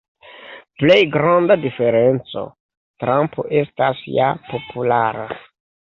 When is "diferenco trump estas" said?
1.67-4.05